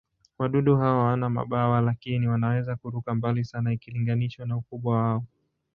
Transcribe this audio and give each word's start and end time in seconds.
Wadudu 0.37 0.75
hao 0.77 0.99
hawana 1.01 1.29
mabawa, 1.29 1.81
lakini 1.81 2.27
wanaweza 2.27 2.75
kuruka 2.75 3.15
mbali 3.15 3.45
sana 3.45 3.73
ikilinganishwa 3.73 4.45
na 4.45 4.57
ukubwa 4.57 4.95
wao. 4.95 5.25